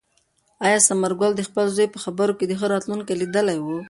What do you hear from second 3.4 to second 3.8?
و؟